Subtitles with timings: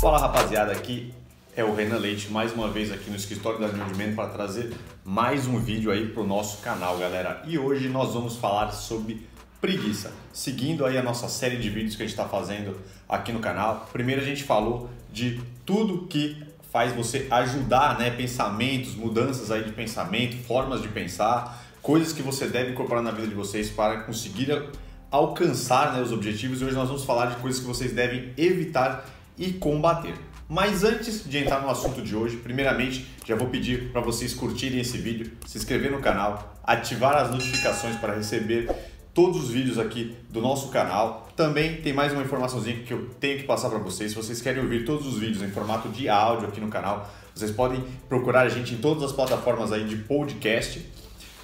[0.00, 1.12] Fala rapaziada, aqui
[1.54, 4.72] é o Renan Leite, mais uma vez aqui no escritório da Newdman para trazer
[5.04, 7.42] mais um vídeo aí pro nosso canal, galera.
[7.46, 9.28] E hoje nós vamos falar sobre
[9.60, 13.40] preguiça, seguindo aí a nossa série de vídeos que a gente está fazendo aqui no
[13.40, 13.90] canal.
[13.92, 16.42] Primeiro a gente falou de tudo que
[16.72, 22.46] faz você ajudar, né, pensamentos, mudanças aí de pensamento, formas de pensar, coisas que você
[22.46, 24.62] deve incorporar na vida de vocês para conseguir
[25.10, 26.62] alcançar né, os objetivos.
[26.62, 30.14] E hoje nós vamos falar de coisas que vocês devem evitar e combater.
[30.46, 34.80] Mas antes de entrar no assunto de hoje, primeiramente já vou pedir para vocês curtirem
[34.80, 38.70] esse vídeo, se inscrever no canal, ativar as notificações para receber
[39.14, 41.28] todos os vídeos aqui do nosso canal.
[41.36, 44.10] Também tem mais uma informaçãozinha que eu tenho que passar para vocês.
[44.10, 47.50] Se vocês querem ouvir todos os vídeos em formato de áudio aqui no canal, vocês
[47.50, 50.84] podem procurar a gente em todas as plataformas aí de podcast.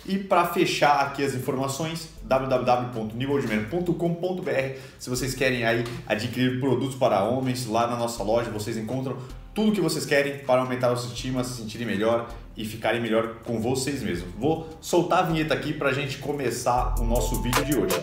[0.09, 4.79] E para fechar aqui as informações, www.niveldemeno.com.br.
[5.01, 9.17] Se vocês querem aí adquirir produtos para homens, lá na nossa loja vocês encontram
[9.53, 13.61] tudo que vocês querem para aumentar a autoestima, se sentirem melhor e ficarem melhor com
[13.61, 14.33] vocês mesmos.
[14.39, 17.97] Vou soltar a vinheta aqui para a gente começar o nosso vídeo de hoje.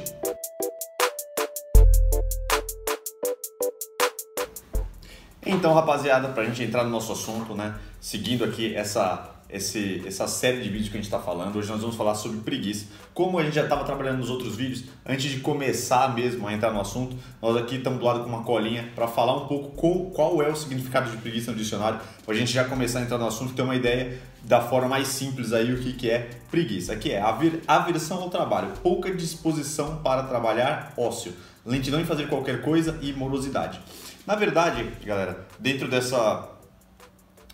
[5.45, 7.75] Então, rapaziada, para a gente entrar no nosso assunto, né?
[8.01, 11.55] Seguindo aqui essa esse, essa série de vídeos que a gente está falando.
[11.55, 12.87] Hoje nós vamos falar sobre preguiça.
[13.13, 16.73] Como a gente já estava trabalhando nos outros vídeos, antes de começar mesmo a entrar
[16.73, 20.05] no assunto, nós aqui estamos do lado com uma colinha para falar um pouco qual,
[20.07, 23.19] qual é o significado de preguiça no dicionário, para a gente já começar a entrar
[23.19, 26.31] no assunto e ter uma ideia da forma mais simples aí o que, que é
[26.49, 27.21] preguiça, que é
[27.67, 31.31] aversão ao trabalho, pouca disposição para trabalhar, ócio,
[31.63, 33.79] lentidão em fazer qualquer coisa e morosidade.
[34.25, 36.52] Na verdade, galera, dentro dessa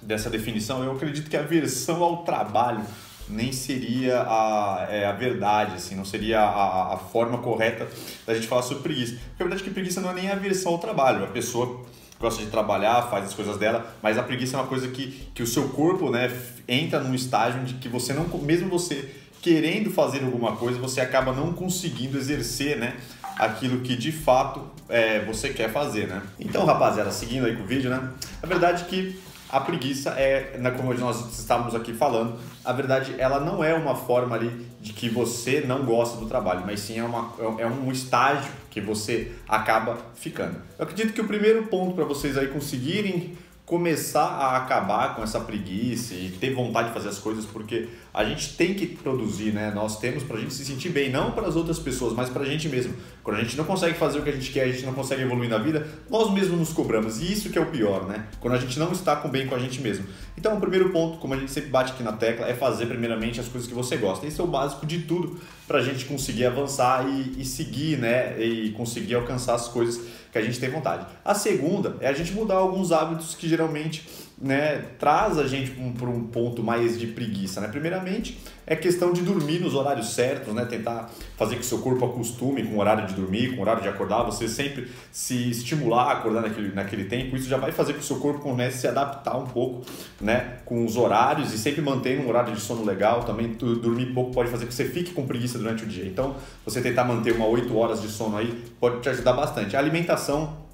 [0.09, 2.81] dessa definição, eu acredito que a aversão ao trabalho
[3.29, 7.87] nem seria a, é, a verdade, assim, não seria a, a forma correta
[8.25, 9.13] da gente falar sobre preguiça.
[9.13, 11.85] Porque a verdade é que preguiça não é nem a aversão ao trabalho, a pessoa
[12.19, 15.43] gosta de trabalhar, faz as coisas dela, mas a preguiça é uma coisa que, que
[15.43, 16.35] o seu corpo né,
[16.67, 21.31] entra num estágio de que você não, mesmo você querendo fazer alguma coisa, você acaba
[21.31, 22.97] não conseguindo exercer né,
[23.37, 26.07] aquilo que de fato é, você quer fazer.
[26.07, 26.19] Né?
[26.39, 28.11] Então, rapaziada, seguindo aí com o vídeo, né?
[28.41, 33.15] A verdade é que a preguiça é, né, como nós estávamos aqui falando, a verdade
[33.17, 36.99] ela não é uma forma ali de que você não gosta do trabalho, mas sim
[36.99, 40.61] é, uma, é um estágio que você acaba ficando.
[40.77, 45.39] Eu acredito que o primeiro ponto para vocês aí conseguirem começar a acabar com essa
[45.39, 47.87] preguiça e ter vontade de fazer as coisas, porque
[48.19, 49.71] a gente tem que produzir, né?
[49.73, 52.41] Nós temos para a gente se sentir bem, não para as outras pessoas, mas para
[52.41, 52.93] a gente mesmo.
[53.23, 55.21] Quando a gente não consegue fazer o que a gente quer, a gente não consegue
[55.21, 57.21] evoluir na vida, nós mesmos nos cobramos.
[57.21, 58.27] E isso que é o pior, né?
[58.41, 60.05] Quando a gente não está com bem com a gente mesmo.
[60.37, 63.39] Então, o primeiro ponto, como a gente sempre bate aqui na tecla, é fazer primeiramente
[63.39, 64.27] as coisas que você gosta.
[64.27, 68.37] Esse é o básico de tudo para a gente conseguir avançar e, e seguir, né?
[68.37, 69.97] E conseguir alcançar as coisas
[70.29, 71.07] que a gente tem vontade.
[71.23, 74.05] A segunda é a gente mudar alguns hábitos que geralmente
[74.41, 77.59] né, traz a gente para um, ponto mais de preguiça.
[77.59, 77.67] Né?
[77.67, 80.63] Primeiramente, é questão de dormir nos horários certos, né?
[80.65, 83.81] tentar fazer que o seu corpo acostume com o horário de dormir, com o horário
[83.81, 87.93] de acordar, você sempre se estimular a acordar naquele, naquele tempo, isso já vai fazer
[87.93, 89.85] que o seu corpo comece a se adaptar um pouco
[90.21, 93.23] né, com os horários e sempre manter um horário de sono legal.
[93.23, 96.05] Também dormir pouco pode fazer que você fique com preguiça durante o dia.
[96.05, 99.75] Então, você tentar manter uma 8 horas de sono aí pode te ajudar bastante.
[99.75, 100.69] A alimentação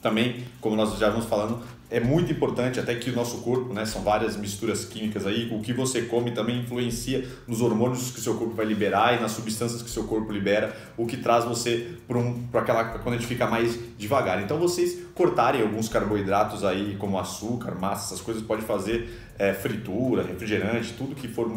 [0.00, 3.84] também, como nós já vamos falando, é muito importante até que o nosso corpo, né,
[3.84, 8.34] são várias misturas químicas aí, o que você come também influencia nos hormônios que seu
[8.34, 12.16] corpo vai liberar e nas substâncias que seu corpo libera, o que traz você para
[12.16, 14.40] um, aquela quando a gente fica mais devagar.
[14.40, 20.22] Então vocês cortarem alguns carboidratos aí, como açúcar, massa, essas coisas pode fazer é, fritura,
[20.22, 21.50] refrigerante, tudo que for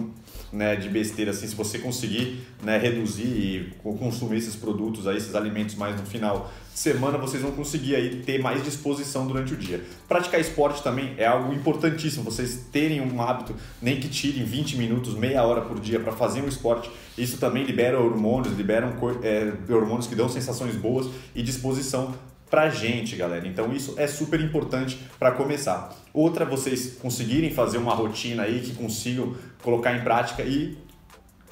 [0.52, 5.36] né, de besteira assim, se você conseguir né, reduzir e consumir esses produtos aí, esses
[5.36, 9.84] alimentos mais no final semana, vocês vão conseguir aí ter mais disposição durante o dia.
[10.08, 15.14] Praticar esporte também é algo importantíssimo, vocês terem um hábito, nem que tirem 20 minutos,
[15.14, 20.08] meia hora por dia para fazer um esporte, isso também libera hormônios, liberam é, hormônios
[20.08, 22.14] que dão sensações boas e disposição
[22.50, 23.48] pra gente, galera.
[23.48, 25.92] Então isso é super importante para começar.
[26.14, 30.78] Outra, vocês conseguirem fazer uma rotina aí que consigam colocar em prática e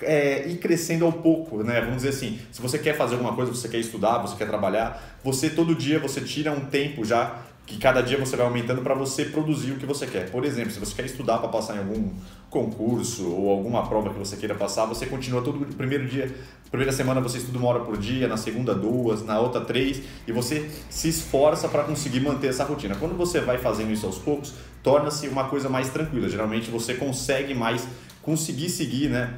[0.04, 1.82] é, ir crescendo ao pouco, né?
[1.82, 5.20] Vamos dizer assim, se você quer fazer alguma coisa, você quer estudar, você quer trabalhar,
[5.24, 8.94] você todo dia você tira um tempo já que cada dia você vai aumentando para
[8.94, 10.30] você produzir o que você quer.
[10.30, 12.10] Por exemplo, se você quer estudar para passar em algum
[12.50, 16.30] concurso ou alguma prova que você queira passar, você continua todo primeiro dia,
[16.70, 20.32] primeira semana você estuda uma hora por dia, na segunda duas, na outra três, e
[20.34, 22.96] você se esforça para conseguir manter essa rotina.
[22.96, 24.54] Quando você vai fazendo isso aos poucos,
[24.84, 26.28] torna-se uma coisa mais tranquila.
[26.28, 27.88] Geralmente você consegue mais
[28.22, 29.34] conseguir seguir, né,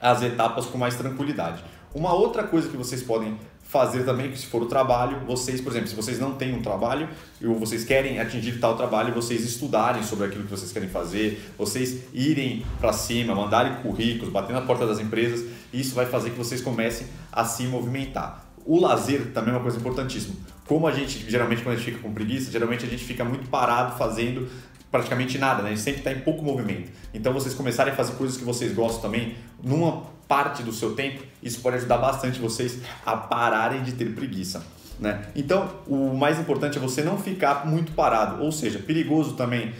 [0.00, 1.62] as etapas com mais tranquilidade.
[1.94, 3.36] Uma outra coisa que vocês podem
[3.68, 6.62] fazer também, que se for o trabalho, vocês, por exemplo, se vocês não têm um
[6.62, 7.06] trabalho
[7.44, 12.04] ou vocês querem atingir tal trabalho, vocês estudarem sobre aquilo que vocês querem fazer, vocês
[12.14, 16.62] irem para cima, mandarem currículos, bater na porta das empresas, isso vai fazer que vocês
[16.62, 18.46] comecem a se movimentar.
[18.64, 20.34] O lazer também é uma coisa importantíssima.
[20.66, 23.48] Como a gente, geralmente, quando a gente fica com preguiça, geralmente a gente fica muito
[23.48, 24.46] parado fazendo
[24.90, 25.70] praticamente nada, né?
[25.70, 26.90] Gente sempre está em pouco movimento.
[27.12, 31.22] Então, vocês começarem a fazer coisas que vocês gostam também, numa parte do seu tempo,
[31.42, 34.62] isso pode ajudar bastante vocês a pararem de ter preguiça.
[35.00, 35.26] Né?
[35.34, 39.72] Então, o mais importante é você não ficar muito parado, ou seja, perigoso também